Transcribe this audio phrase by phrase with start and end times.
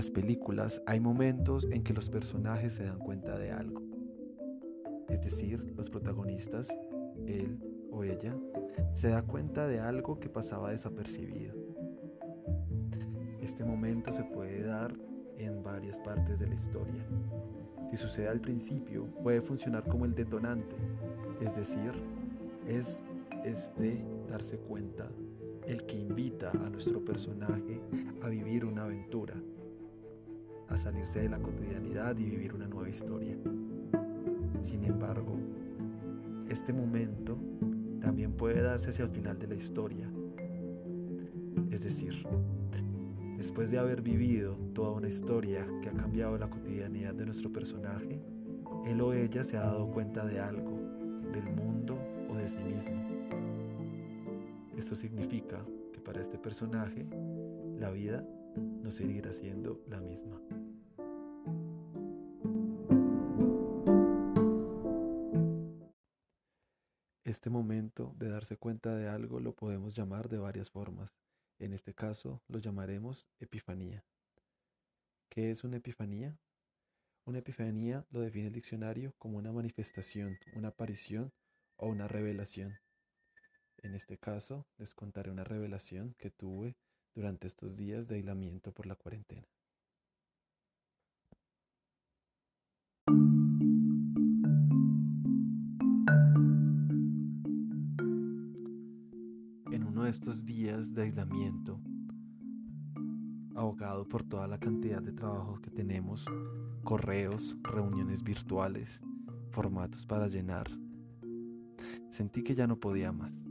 [0.00, 3.82] las películas hay momentos en que los personajes se dan cuenta de algo.
[5.10, 6.70] Es decir, los protagonistas,
[7.26, 7.58] él
[7.90, 8.34] o ella,
[8.94, 11.54] se da cuenta de algo que pasaba desapercibido.
[13.42, 14.94] Este momento se puede dar
[15.36, 17.04] en varias partes de la historia.
[17.90, 20.76] Si sucede al principio, puede funcionar como el detonante,
[21.42, 21.92] es decir,
[22.66, 23.04] es
[23.44, 25.10] este darse cuenta
[25.66, 27.82] el que invita a nuestro personaje
[28.22, 29.34] a vivir una aventura,
[30.70, 33.36] a salirse de la cotidianidad y vivir una nueva historia.
[34.62, 35.36] Sin embargo,
[36.48, 37.36] este momento
[38.00, 40.08] también puede darse hacia el final de la historia.
[41.70, 42.24] Es decir,
[43.36, 48.20] después de haber vivido toda una historia que ha cambiado la cotidianidad de nuestro personaje,
[48.86, 50.78] él o ella se ha dado cuenta de algo,
[51.32, 51.98] del mundo
[52.28, 53.02] o de sí mismo.
[54.76, 55.58] Esto significa
[55.92, 57.06] que para este personaje
[57.78, 58.24] la vida
[58.56, 60.40] no seguirá siendo la misma.
[67.24, 71.16] Este momento de darse cuenta de algo lo podemos llamar de varias formas.
[71.60, 74.04] En este caso lo llamaremos epifanía.
[75.28, 76.36] ¿Qué es una epifanía?
[77.24, 81.32] Una epifanía lo define el diccionario como una manifestación, una aparición
[81.76, 82.80] o una revelación.
[83.78, 86.76] En este caso les contaré una revelación que tuve
[87.14, 89.46] durante estos días de aislamiento por la cuarentena.
[99.72, 101.80] En uno de estos días de aislamiento,
[103.54, 106.24] ahogado por toda la cantidad de trabajos que tenemos,
[106.84, 109.00] correos, reuniones virtuales,
[109.50, 110.70] formatos para llenar,
[112.10, 113.49] sentí que ya no podía más.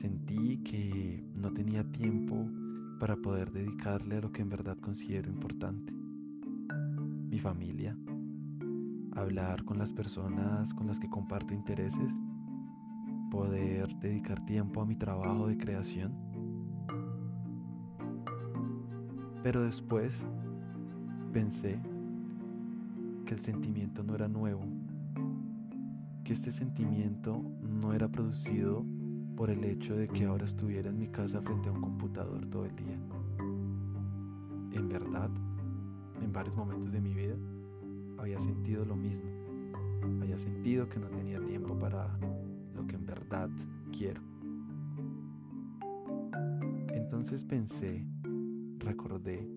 [0.00, 2.48] Sentí que no tenía tiempo
[2.98, 5.92] para poder dedicarle a lo que en verdad considero importante.
[7.28, 7.94] Mi familia,
[9.14, 12.10] hablar con las personas con las que comparto intereses,
[13.30, 16.14] poder dedicar tiempo a mi trabajo de creación.
[19.42, 20.18] Pero después
[21.30, 21.78] pensé
[23.26, 24.62] que el sentimiento no era nuevo,
[26.24, 28.82] que este sentimiento no era producido
[29.36, 32.66] por el hecho de que ahora estuviera en mi casa frente a un computador todo
[32.66, 32.98] el día.
[34.72, 35.30] En verdad,
[36.22, 37.36] en varios momentos de mi vida,
[38.18, 39.30] había sentido lo mismo.
[40.22, 42.18] Había sentido que no tenía tiempo para
[42.74, 43.50] lo que en verdad
[43.96, 44.20] quiero.
[46.92, 48.06] Entonces pensé,
[48.78, 49.48] recordé,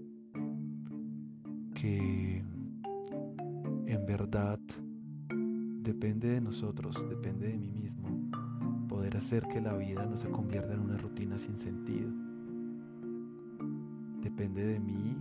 [1.73, 2.43] que
[3.85, 4.59] en verdad
[5.81, 8.02] depende de nosotros, depende de mí mismo
[9.03, 12.09] poder hacer que la vida no se convierta en una rutina sin sentido.
[14.21, 15.17] Depende de mí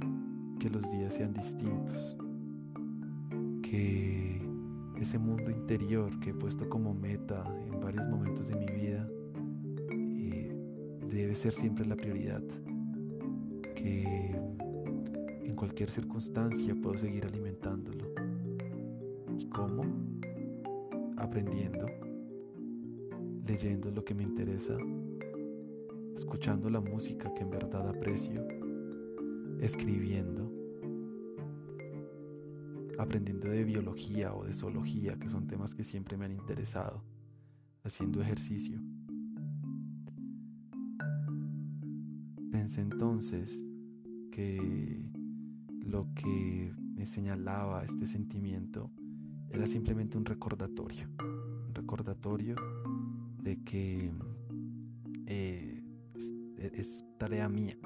[0.60, 2.16] que los días sean distintos,
[3.60, 4.41] que
[5.00, 9.04] ese mundo interior que he puesto como meta en varios momentos de mi vida
[9.91, 10.54] eh,
[11.10, 12.43] debe ser siempre la prioridad,
[13.75, 14.31] que
[15.43, 18.14] en cualquier circunstancia puedo seguir alimentándolo.
[19.37, 19.82] ¿Y cómo?
[21.16, 22.12] Aprendiendo
[23.47, 24.77] leyendo lo que me interesa,
[26.15, 28.47] escuchando la música que en verdad aprecio,
[29.61, 30.53] escribiendo,
[32.99, 37.03] aprendiendo de biología o de zoología, que son temas que siempre me han interesado,
[37.83, 38.81] haciendo ejercicio.
[42.51, 43.59] Pensé entonces
[44.31, 45.11] que
[45.85, 48.91] lo que me señalaba este sentimiento
[49.51, 52.55] era simplemente un recordatorio, un recordatorio
[53.43, 54.13] de que
[55.27, 55.83] eh,
[56.59, 57.77] es, tarea mía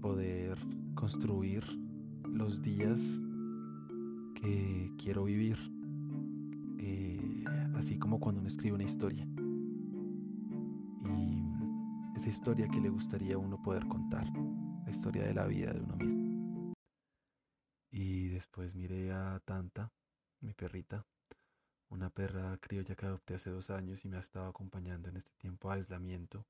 [0.00, 0.58] poder
[0.94, 1.64] construir
[2.24, 3.00] los días
[4.34, 5.56] que quiero vivir,
[6.78, 7.44] eh,
[7.76, 9.26] así como cuando uno escribe una historia.
[11.04, 14.26] Y esa historia que le gustaría a uno poder contar,
[14.84, 16.72] la historia de la vida de uno mismo.
[17.90, 19.92] Y después miré a Tanta,
[20.40, 21.04] mi perrita,
[21.90, 25.32] una perra criolla que adopté hace dos años y me ha estado acompañando en este
[25.36, 26.44] tiempo de aislamiento.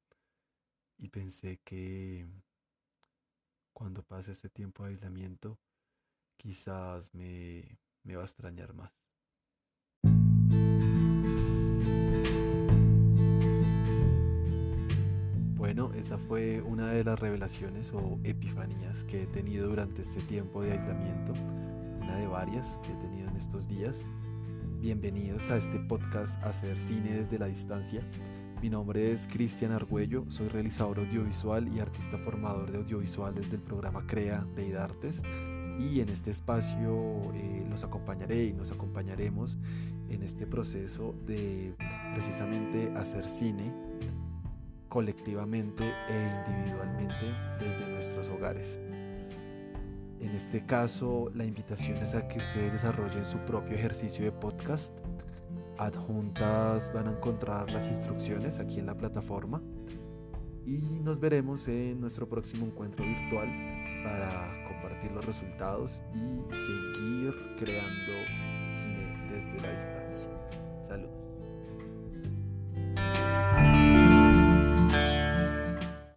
[0.98, 2.26] Y pensé que
[3.72, 5.58] cuando pase este tiempo de aislamiento,
[6.36, 8.92] quizás me, me va a extrañar más.
[15.56, 20.62] Bueno, esa fue una de las revelaciones o epifanías que he tenido durante este tiempo
[20.62, 21.32] de aislamiento,
[22.00, 24.06] una de varias que he tenido en estos días.
[24.86, 28.02] Bienvenidos a este podcast Hacer Cine desde la Distancia,
[28.62, 34.06] Mi nombre es Cristian Argüello, soy realizador audiovisual y artista formador de audiovisuales del programa
[34.06, 35.22] CREA de IDARTES
[35.80, 39.58] y en este espacio eh, los acompañaré y nos acompañaremos
[40.08, 41.74] en este proceso de
[42.14, 43.72] precisamente hacer cine
[44.88, 48.78] colectivamente e individualmente desde nuestros hogares.
[50.20, 54.92] En este caso, la invitación es a que ustedes desarrollen su propio ejercicio de podcast.
[55.78, 59.60] Adjuntas van a encontrar las instrucciones aquí en la plataforma
[60.64, 63.48] y nos veremos en nuestro próximo encuentro virtual
[64.02, 68.12] para compartir los resultados y seguir creando
[68.68, 70.30] cine desde la distancia.
[70.82, 71.15] Salud.